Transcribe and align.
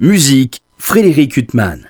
Musique, 0.00 0.60
Frédéric 0.76 1.36
Huttman. 1.36 1.88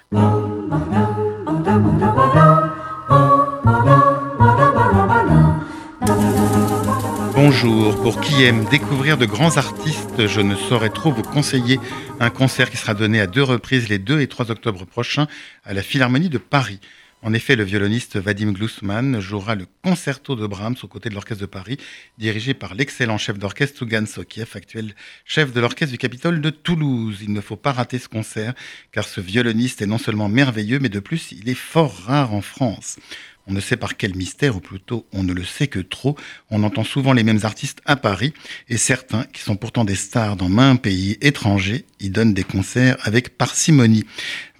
Bonjour, 7.34 7.98
pour 8.02 8.20
qui 8.20 8.42
aime 8.42 8.66
découvrir 8.66 9.16
de 9.16 9.24
grands 9.24 9.56
artistes, 9.56 10.26
je 10.26 10.42
ne 10.42 10.54
saurais 10.54 10.90
trop 10.90 11.12
vous 11.12 11.22
conseiller 11.22 11.80
un 12.20 12.28
concert 12.28 12.70
qui 12.70 12.76
sera 12.76 12.92
donné 12.92 13.20
à 13.20 13.26
deux 13.26 13.42
reprises 13.42 13.88
les 13.88 13.98
2 13.98 14.20
et 14.20 14.26
3 14.26 14.50
octobre 14.50 14.84
prochains 14.84 15.26
à 15.64 15.72
la 15.72 15.80
Philharmonie 15.80 16.28
de 16.28 16.36
Paris. 16.36 16.80
En 17.26 17.32
effet, 17.32 17.56
le 17.56 17.64
violoniste 17.64 18.18
Vadim 18.18 18.52
Glusman 18.52 19.18
jouera 19.18 19.54
le 19.54 19.64
concerto 19.82 20.36
de 20.36 20.46
Brahms 20.46 20.76
aux 20.82 20.88
côtés 20.88 21.08
de 21.08 21.14
l'Orchestre 21.14 21.40
de 21.40 21.46
Paris, 21.46 21.78
dirigé 22.18 22.52
par 22.52 22.74
l'excellent 22.74 23.16
chef 23.16 23.38
d'orchestre 23.38 23.78
Tougan 23.78 24.04
Sokiev, 24.04 24.50
actuel 24.52 24.94
chef 25.24 25.50
de 25.50 25.58
l'Orchestre 25.58 25.92
du 25.92 25.96
Capitole 25.96 26.42
de 26.42 26.50
Toulouse. 26.50 27.20
Il 27.22 27.32
ne 27.32 27.40
faut 27.40 27.56
pas 27.56 27.72
rater 27.72 27.98
ce 27.98 28.10
concert, 28.10 28.52
car 28.92 29.04
ce 29.04 29.22
violoniste 29.22 29.80
est 29.80 29.86
non 29.86 29.96
seulement 29.96 30.28
merveilleux, 30.28 30.80
mais 30.80 30.90
de 30.90 31.00
plus, 31.00 31.32
il 31.32 31.48
est 31.48 31.54
fort 31.54 31.96
rare 32.04 32.34
en 32.34 32.42
France. 32.42 32.98
On 33.46 33.52
ne 33.52 33.60
sait 33.60 33.76
par 33.76 33.96
quel 33.96 34.14
mystère, 34.14 34.56
ou 34.56 34.60
plutôt 34.60 35.06
on 35.12 35.22
ne 35.22 35.34
le 35.34 35.44
sait 35.44 35.66
que 35.66 35.78
trop, 35.78 36.16
on 36.50 36.62
entend 36.62 36.84
souvent 36.84 37.12
les 37.12 37.24
mêmes 37.24 37.40
artistes 37.42 37.80
à 37.84 37.96
Paris, 37.96 38.32
et 38.68 38.78
certains, 38.78 39.24
qui 39.24 39.42
sont 39.42 39.56
pourtant 39.56 39.84
des 39.84 39.96
stars 39.96 40.36
dans 40.36 40.48
main 40.48 40.76
pays 40.76 41.18
étrangers, 41.20 41.84
y 42.00 42.08
donnent 42.08 42.32
des 42.32 42.44
concerts 42.44 42.96
avec 43.02 43.36
parcimonie. 43.36 44.04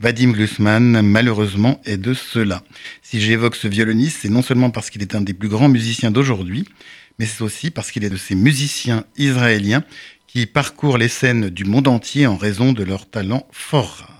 Vadim 0.00 0.32
Glusman, 0.32 1.00
malheureusement, 1.00 1.80
est 1.86 1.96
de 1.96 2.12
cela. 2.12 2.62
Si 3.00 3.20
j'évoque 3.20 3.56
ce 3.56 3.68
violoniste, 3.68 4.18
c'est 4.22 4.28
non 4.28 4.42
seulement 4.42 4.70
parce 4.70 4.90
qu'il 4.90 5.00
est 5.00 5.14
un 5.14 5.22
des 5.22 5.34
plus 5.34 5.48
grands 5.48 5.68
musiciens 5.70 6.10
d'aujourd'hui, 6.10 6.66
mais 7.18 7.26
c'est 7.26 7.42
aussi 7.42 7.70
parce 7.70 7.90
qu'il 7.90 8.04
est 8.04 8.10
de 8.10 8.16
ces 8.16 8.34
musiciens 8.34 9.04
israéliens 9.16 9.84
qui 10.26 10.46
parcourent 10.46 10.98
les 10.98 11.08
scènes 11.08 11.48
du 11.48 11.64
monde 11.64 11.88
entier 11.88 12.26
en 12.26 12.36
raison 12.36 12.72
de 12.72 12.82
leur 12.82 13.08
talent 13.08 13.46
fort. 13.52 14.13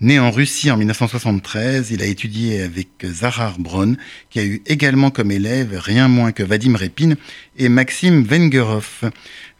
Né 0.00 0.20
en 0.20 0.30
Russie 0.30 0.70
en 0.70 0.76
1973, 0.76 1.90
il 1.90 2.02
a 2.02 2.06
étudié 2.06 2.62
avec 2.62 2.88
Zahar 3.04 3.58
Bron, 3.58 3.96
qui 4.30 4.38
a 4.38 4.44
eu 4.44 4.62
également 4.66 5.10
comme 5.10 5.32
élève 5.32 5.78
rien 5.78 6.08
moins 6.08 6.32
que 6.32 6.42
Vadim 6.42 6.76
Repin 6.76 7.14
et 7.56 7.68
Maxime 7.68 8.22
Vengerov. 8.22 9.10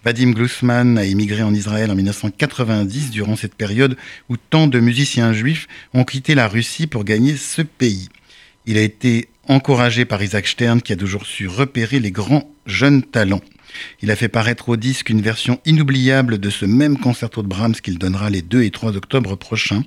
Vadim 0.05 0.31
Glusman 0.31 0.97
a 0.97 1.05
émigré 1.05 1.42
en 1.42 1.53
Israël 1.53 1.91
en 1.91 1.97
1990 1.97 3.11
durant 3.11 3.34
cette 3.34 3.56
période 3.56 3.97
où 4.28 4.36
tant 4.36 4.69
de 4.69 4.78
musiciens 4.78 5.33
juifs 5.33 5.67
ont 5.92 6.05
quitté 6.05 6.36
la 6.36 6.47
Russie 6.47 6.86
pour 6.86 7.05
gagner 7.05 7.36
ce 7.36 7.62
pays. 7.62 8.08
Il 8.64 8.78
a 8.78 8.83
été 8.83 9.28
encouragé 9.48 10.05
par 10.05 10.23
Isaac 10.23 10.47
Stern 10.47 10.83
qui 10.83 10.92
a 10.92 10.97
toujours 10.97 11.27
su 11.27 11.48
repérer 11.48 11.98
les 11.98 12.12
grands 12.12 12.48
jeunes 12.67 13.03
talents. 13.03 13.42
Il 14.03 14.11
a 14.11 14.17
fait 14.17 14.29
paraître 14.29 14.69
au 14.69 14.77
disque 14.77 15.11
une 15.11 15.23
version 15.23 15.61
inoubliable 15.65 16.39
de 16.39 16.51
ce 16.51 16.65
même 16.65 16.98
concerto 16.98 17.43
de 17.43 17.48
Brahms 17.48 17.75
qu'il 17.75 17.98
donnera 17.98 18.31
les 18.31 18.43
2 18.43 18.62
et 18.62 18.70
3 18.70 18.97
octobre 18.97 19.37
prochains, 19.37 19.83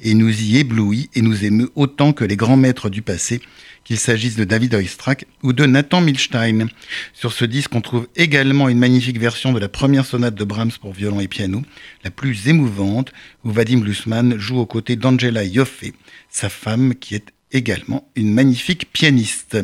et 0.00 0.14
nous 0.14 0.42
y 0.42 0.58
éblouit 0.58 1.10
et 1.14 1.22
nous 1.22 1.44
émeut 1.44 1.70
autant 1.74 2.12
que 2.12 2.24
les 2.24 2.36
grands 2.36 2.56
maîtres 2.56 2.90
du 2.90 3.02
passé, 3.02 3.40
qu'il 3.84 3.98
s'agisse 3.98 4.36
de 4.36 4.44
David 4.44 4.74
Oistrakh 4.74 5.26
ou 5.42 5.52
de 5.52 5.66
Nathan 5.66 6.00
Milstein. 6.00 6.68
Sur 7.12 7.32
ce 7.32 7.44
disque, 7.44 7.74
on 7.74 7.80
trouve 7.80 8.08
également 8.16 8.68
une 8.68 8.78
magnifique 8.78 9.18
version 9.18 9.52
de 9.52 9.60
la 9.60 9.68
première 9.68 10.06
sonate 10.06 10.34
de 10.34 10.44
Brahms 10.44 10.72
pour 10.80 10.92
violon 10.92 11.20
et 11.20 11.28
piano, 11.28 11.62
la 12.02 12.10
plus 12.10 12.48
émouvante, 12.48 13.12
où 13.44 13.50
Vadim 13.50 13.80
Glusman 13.80 14.38
joue 14.38 14.58
aux 14.58 14.66
côtés 14.66 14.96
d'Angela 14.96 15.44
Yoffe, 15.44 15.84
sa 16.30 16.48
femme 16.48 16.94
qui 16.94 17.14
est 17.14 17.32
également 17.52 18.08
une 18.16 18.32
magnifique 18.32 18.92
pianiste. 18.92 19.58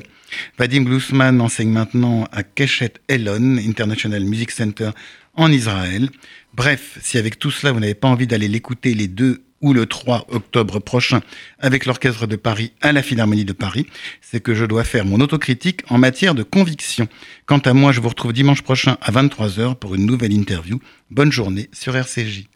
Vadim 0.58 0.82
Glusman 0.82 1.40
enseigne 1.40 1.70
maintenant 1.70 2.26
à 2.32 2.42
Keshet 2.42 2.94
Elon 3.08 3.56
International 3.58 4.22
Music 4.24 4.50
Center 4.50 4.90
en 5.34 5.50
Israël. 5.50 6.08
Bref, 6.54 6.98
si 7.02 7.18
avec 7.18 7.38
tout 7.38 7.50
cela 7.50 7.72
vous 7.72 7.80
n'avez 7.80 7.94
pas 7.94 8.08
envie 8.08 8.26
d'aller 8.26 8.48
l'écouter 8.48 8.94
les 8.94 9.08
2 9.08 9.42
ou 9.60 9.74
le 9.74 9.86
3 9.86 10.26
octobre 10.30 10.78
prochain 10.78 11.20
avec 11.58 11.84
l'Orchestre 11.84 12.26
de 12.26 12.36
Paris 12.36 12.72
à 12.80 12.92
la 12.92 13.02
Philharmonie 13.02 13.44
de 13.44 13.52
Paris, 13.52 13.86
c'est 14.20 14.40
que 14.40 14.54
je 14.54 14.64
dois 14.64 14.84
faire 14.84 15.04
mon 15.04 15.20
autocritique 15.20 15.82
en 15.88 15.98
matière 15.98 16.34
de 16.34 16.42
conviction. 16.42 17.08
Quant 17.46 17.58
à 17.58 17.74
moi, 17.74 17.92
je 17.92 18.00
vous 18.00 18.08
retrouve 18.08 18.32
dimanche 18.32 18.62
prochain 18.62 18.96
à 19.02 19.12
23h 19.12 19.74
pour 19.76 19.94
une 19.94 20.06
nouvelle 20.06 20.32
interview. 20.32 20.80
Bonne 21.10 21.32
journée 21.32 21.68
sur 21.72 21.94
RCJ. 21.94 22.46